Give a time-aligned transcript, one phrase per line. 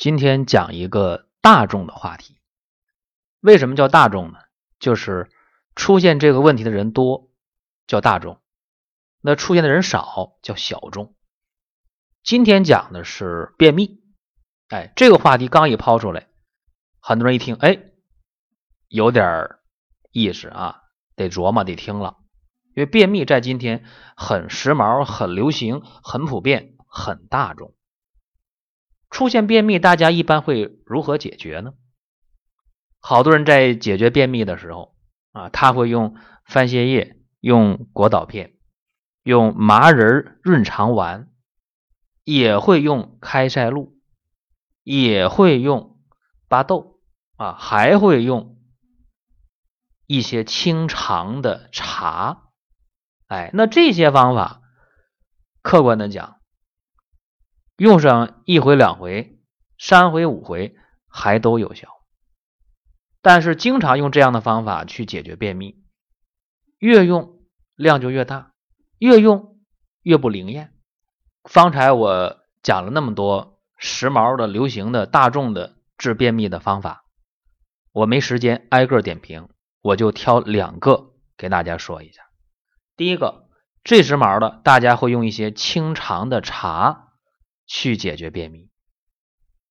[0.00, 2.38] 今天讲一个大众的话题。
[3.40, 4.38] 为什么叫大众呢？
[4.78, 5.28] 就是
[5.76, 7.28] 出现这个问题的人多，
[7.86, 8.38] 叫大众；
[9.20, 11.14] 那出现的人少，叫小众。
[12.22, 14.00] 今天讲的是便秘。
[14.68, 16.28] 哎，这个话题刚一抛出来，
[16.98, 17.78] 很多人一听，哎，
[18.88, 19.50] 有点
[20.12, 22.16] 意思啊，得琢磨，得听了。
[22.74, 23.84] 因为便秘在今天
[24.16, 27.74] 很时髦、很流行、很普遍、很大众。
[29.10, 31.74] 出现便秘，大家一般会如何解决呢？
[33.00, 34.94] 好多人在解决便秘的时候
[35.32, 38.54] 啊，他会用番泻叶、用果导片、
[39.22, 41.28] 用麻仁润肠丸，
[42.24, 43.96] 也会用开塞露，
[44.84, 45.98] 也会用
[46.48, 47.00] 巴豆
[47.36, 48.58] 啊，还会用
[50.06, 52.50] 一些清肠的茶。
[53.28, 54.60] 哎，那这些方法，
[55.62, 56.39] 客观的讲。
[57.80, 59.38] 用上一回、两回、
[59.78, 60.76] 三回、五回
[61.08, 61.88] 还都有效，
[63.22, 65.82] 但是经常用这样的方法去解决便秘，
[66.76, 67.40] 越用
[67.76, 68.50] 量就越大，
[68.98, 69.56] 越用
[70.02, 70.74] 越不灵验。
[71.44, 77.06] 方才我讲了那么多时髦的、流行的、大众的治便秘的方法，
[77.92, 79.48] 我没时间挨个点评，
[79.80, 82.24] 我就挑两个给大家说一下。
[82.94, 83.48] 第一个
[83.84, 87.06] 最时髦的，大家会用一些清肠的茶。
[87.72, 88.68] 去解决便秘，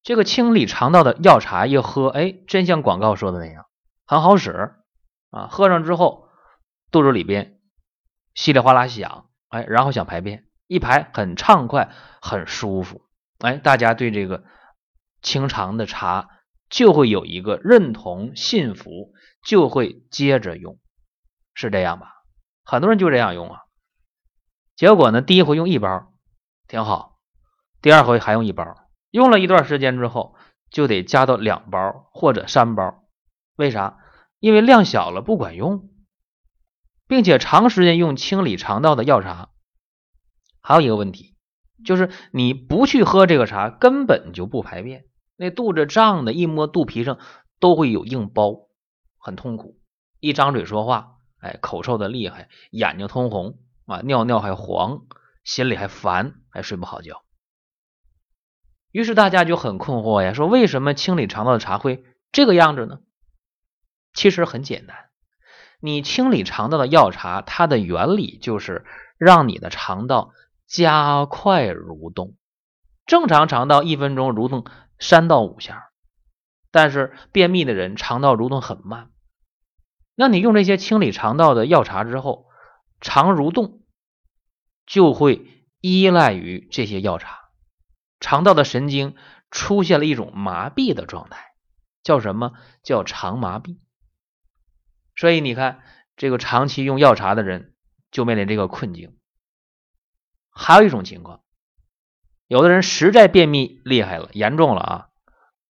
[0.03, 3.65] 这个清理肠道的药茶一喝，哎，真像广告说的那样，
[4.05, 4.73] 很好使
[5.31, 5.47] 啊！
[5.51, 6.29] 喝上之后，
[6.91, 7.59] 肚子里边
[8.33, 11.91] 稀里哗啦响，哎，然后想排便，一排很畅快，
[12.21, 13.01] 很舒服，
[13.39, 14.45] 哎，大家对这个
[15.21, 16.29] 清肠的茶
[16.69, 19.13] 就会有一个认同信服，
[19.43, 20.79] 就会接着用，
[21.53, 22.13] 是这样吧？
[22.63, 23.59] 很多人就这样用啊，
[24.77, 26.13] 结果呢，第一回用一包，
[26.65, 27.08] 挺好。
[27.81, 28.75] 第二回还用一包，
[29.09, 30.35] 用了一段时间之后，
[30.69, 33.03] 就得加到两包或者三包。
[33.55, 33.97] 为啥？
[34.39, 35.89] 因为量小了不管用，
[37.07, 39.49] 并且长时间用清理肠道的药茶，
[40.61, 41.35] 还有一个问题，
[41.83, 47.19] 就是你不去喝这个茶，根本就不排便，那肚子胀的，一摸肚皮上
[47.59, 48.67] 都会有硬包，
[49.17, 49.77] 很痛苦。
[50.21, 55.01] 一张嘴说话，哎，口臭的厉害，眼睛通红啊，尿尿还黄，
[55.43, 57.23] 心里还烦，还睡不好觉。
[58.91, 62.99] 于是大家就很困惑呀，说为什么清理肠道的茶会这个样子呢？
[64.13, 65.09] 其实很简单，
[65.79, 68.85] 你清理肠道的药茶，它的原理就是
[69.17, 70.33] 让你的肠道
[70.65, 72.35] 加快蠕动。
[73.05, 74.65] 正常肠道一分钟蠕动
[74.99, 75.89] 三到五下，
[76.71, 79.09] 但是便秘的人肠道蠕动很慢。
[80.15, 82.47] 那你用这些清理肠道的药茶之后，
[82.99, 83.81] 肠蠕动
[84.85, 87.38] 就会依赖于这些药茶。
[88.19, 89.15] 肠道的神经
[89.49, 91.53] 出现了一种麻痹的状态，
[92.03, 92.53] 叫什么
[92.83, 93.77] 叫肠麻痹？
[95.15, 95.81] 所以你看，
[96.17, 97.75] 这个长期用药茶的人
[98.11, 99.17] 就面临这个困境。
[100.51, 101.41] 还有一种情况，
[102.47, 105.09] 有的人实在便秘厉害了，严重了啊，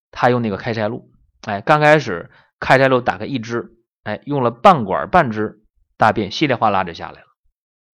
[0.10, 1.12] 他用那个开塞露，
[1.42, 5.64] 哎，刚开始开塞露打开一支，哎，用了半管半支，
[5.98, 7.28] 大便稀里哗啦就下来了，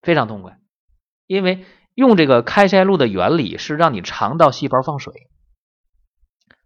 [0.01, 0.57] 非常痛快，
[1.27, 1.65] 因为。
[1.95, 5.29] 用这个开塞露的原理是让你肠道细胞放水，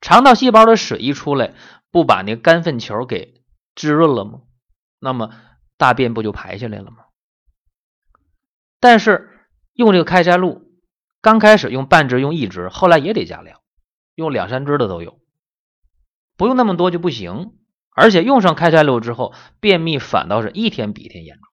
[0.02, 1.54] 肠道细胞的水一出来，
[1.92, 3.42] 不把那干粪球给
[3.76, 4.42] 滋润了吗？
[5.00, 5.32] 那么
[5.78, 7.06] 大便不就排下来了吗？
[8.80, 10.64] 但是用这个开塞露，
[11.22, 13.62] 刚开始用半支用一支，后来也得加量，
[14.16, 15.20] 用两三支的都有，
[16.36, 17.54] 不用那么多就不行。
[17.92, 21.44] 而且用上开塞露之后，便秘反倒是一天比一天严重。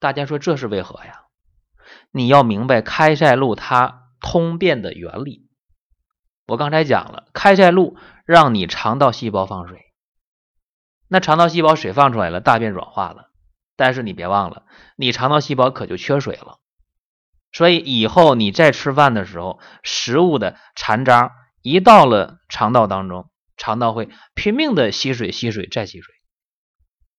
[0.00, 1.26] 大家说这是为何呀？
[2.12, 5.48] 你要明白开塞露它通便的原理。
[6.46, 9.78] 我刚才讲了，开塞露让你肠道细胞放水，
[11.08, 13.30] 那肠道细胞水放出来了，大便软化了。
[13.76, 14.64] 但是你别忘了，
[14.96, 16.58] 你肠道细胞可就缺水了。
[17.52, 21.32] 所以以后你再吃饭的时候，食物的残渣
[21.62, 26.14] 一到了肠道当中，肠道会拼命的吸水、吸水再吸水，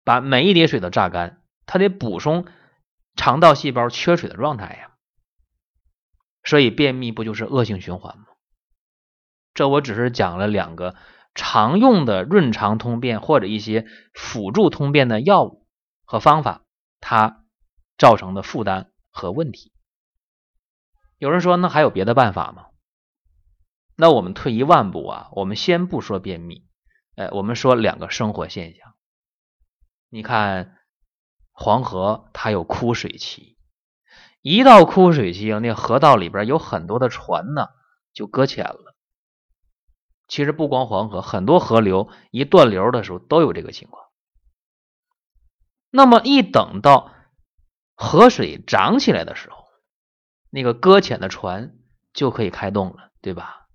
[0.03, 2.45] 把每一滴水都榨干，它得补充。
[3.21, 4.95] 肠道细胞缺水的状态呀，
[6.43, 8.25] 所以便秘不就是恶性循环吗？
[9.53, 10.95] 这我只是讲了两个
[11.35, 13.85] 常用的润肠通便或者一些
[14.15, 15.67] 辅助通便的药物
[16.03, 16.63] 和方法，
[16.99, 17.43] 它
[17.95, 19.71] 造成的负担和问题。
[21.19, 22.69] 有人说，那还有别的办法吗？
[23.95, 26.65] 那我们退一万步啊，我们先不说便秘，
[27.17, 28.95] 哎，我们说两个生活现象，
[30.09, 30.79] 你看。
[31.51, 33.57] 黄河它有枯水期，
[34.41, 37.69] 一到枯水期，那河道里边有很多的船呢，
[38.13, 38.95] 就搁浅了。
[40.27, 44.05] 其实不光黄河，很多河流一断流的时候都有这个情况。
[45.89, 47.13] 那么一等到
[47.95, 49.67] 河水涨起来的时候，
[50.49, 51.77] 那个搁浅的船
[52.13, 53.67] 就可以开动了，对吧？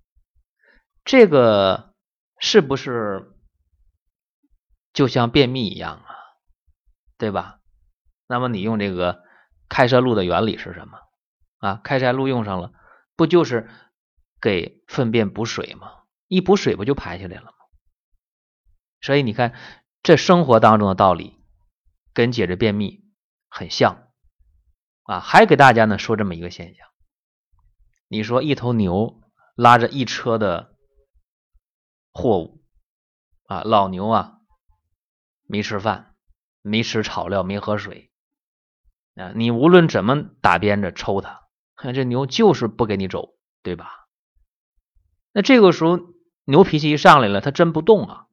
[1.05, 1.93] 这个
[2.39, 3.33] 是不是
[4.93, 6.15] 就像便秘一样啊？
[7.19, 7.59] 对吧？
[8.27, 9.23] 那么你用这个
[9.69, 10.99] 开塞露的原理是什么
[11.59, 11.81] 啊？
[11.83, 12.73] 开塞露用上了，
[13.15, 13.69] 不就是
[14.41, 15.93] 给粪便补水吗？
[16.27, 17.51] 一补水不就排下来了吗？
[18.99, 19.55] 所以你看，
[20.03, 21.39] 这生活当中的道理
[22.13, 23.05] 跟解决便秘
[23.47, 24.09] 很像
[25.03, 25.19] 啊。
[25.19, 26.87] 还给大家呢说这么一个现象：
[28.07, 29.21] 你说一头牛
[29.55, 30.75] 拉着一车的
[32.11, 32.65] 货物
[33.45, 34.39] 啊，老牛啊
[35.45, 36.15] 没吃饭，
[36.61, 38.11] 没吃草料，没喝水
[39.17, 41.41] 啊，你无论怎么打鞭子抽它，
[41.75, 44.07] 看这牛就是不给你走，对吧？
[45.33, 45.99] 那这个时候。
[46.49, 48.27] 牛脾气一上来了，它真不动啊！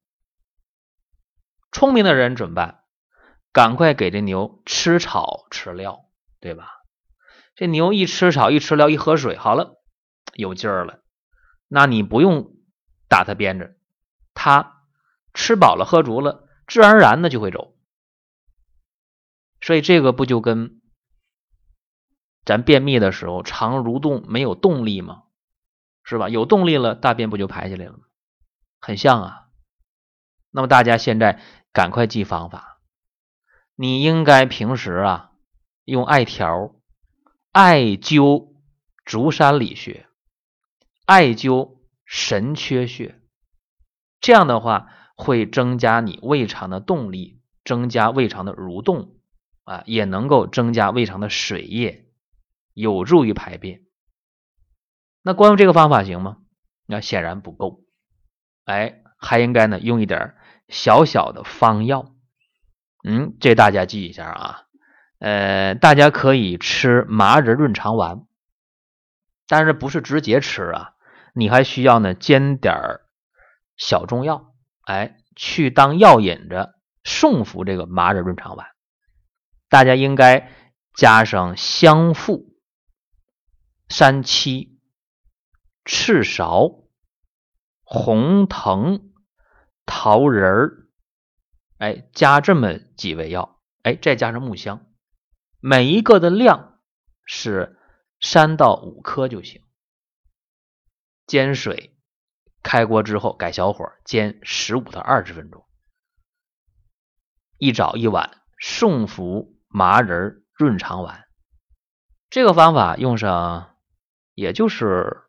[1.73, 2.85] 聪明的人怎么办？
[3.51, 6.05] 赶快给这牛吃草吃料，
[6.39, 6.69] 对吧？
[7.57, 9.83] 这牛一吃草一吃料一喝水，好了，
[10.35, 11.03] 有劲儿了。
[11.67, 12.55] 那你不用
[13.09, 13.77] 打它鞭子，
[14.33, 14.85] 它
[15.33, 17.75] 吃饱了喝足了，自然而然的就会走。
[19.65, 20.83] 所以这个不就跟
[22.45, 25.23] 咱便秘的时候肠蠕动没有动力吗？
[26.03, 26.29] 是吧？
[26.29, 28.01] 有动力了，大便不就排下来了吗？
[28.79, 29.47] 很像啊。
[30.51, 31.41] 那么大家现在
[31.73, 32.83] 赶快记方法。
[33.75, 35.33] 你应该平时啊
[35.87, 36.75] 用艾条
[37.51, 38.53] 艾灸
[39.07, 40.07] 足三里穴，
[41.07, 43.19] 艾灸神阙穴。
[44.21, 49.17] 这样的话会增加你胃肠的动力，增加胃肠的蠕动
[49.65, 52.07] 啊，也能够增加胃肠的水液，
[52.73, 53.83] 有助于排便。
[55.23, 56.39] 那光用这个方法行吗？
[56.87, 57.83] 那显然不够，
[58.65, 60.35] 哎，还应该呢用一点
[60.69, 62.15] 小小的方药。
[63.03, 64.61] 嗯，这大家记一下啊。
[65.19, 68.27] 呃，大家可以吃麻仁润肠丸，
[69.49, 70.93] 但是不是直接吃啊？
[71.33, 72.75] 你还需要呢煎点
[73.79, 74.53] 小中药，
[74.83, 78.74] 哎，去当药引着送服这个麻仁润肠丸。
[79.69, 80.53] 大家应该
[80.95, 82.57] 加上香附、
[83.89, 84.73] 三七。
[85.87, 86.89] 赤芍、
[87.83, 89.13] 红藤、
[89.85, 90.89] 桃仁儿，
[91.77, 94.87] 哎，加这么几味药，哎，再加上木香，
[95.61, 96.81] 每一个的量
[97.27, 97.79] 是
[98.19, 99.63] 三到五颗就行。
[101.27, 101.95] 煎水，
[102.63, 105.67] 开锅之后改小火煎十五到二十分钟。
[107.59, 111.25] 一早一晚送服麻仁润肠丸，
[112.31, 113.75] 这个方法用上，
[114.33, 115.23] 也就是。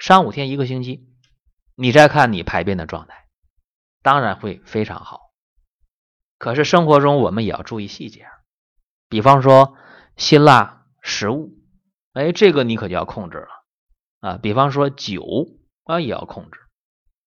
[0.00, 1.08] 三五天一个星期，
[1.76, 3.26] 你再看你排便的状态，
[4.02, 5.20] 当然会非常好。
[6.38, 8.26] 可是生活中我们也要注意细节，
[9.08, 9.76] 比方说
[10.16, 11.56] 辛辣食物，
[12.14, 13.48] 哎，这个你可就要控制了
[14.18, 14.38] 啊。
[14.38, 15.22] 比方说酒
[15.84, 16.58] 啊，也要控制。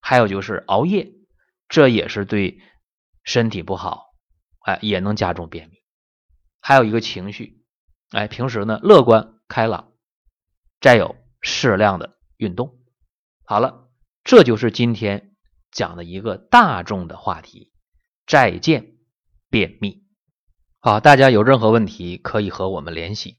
[0.01, 1.13] 还有就是熬夜，
[1.69, 2.59] 这也是对
[3.23, 4.13] 身体不好，
[4.65, 5.80] 哎，也能加重便秘。
[6.61, 7.61] 还有一个情绪，
[8.11, 9.91] 哎，平时呢乐观开朗，
[10.79, 12.17] 再有适量的。
[12.37, 12.79] 运动
[13.45, 13.87] 好了，
[14.23, 15.35] 这就是今天
[15.71, 17.71] 讲的一个大众的话题。
[18.25, 18.95] 再见，
[19.51, 20.07] 便秘。
[20.79, 23.37] 好，大家有任何问题可以和我们联系，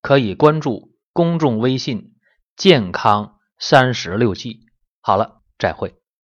[0.00, 2.14] 可以关注公众微信
[2.54, 4.68] “健康三十六计”。
[5.02, 6.03] 好了，再会。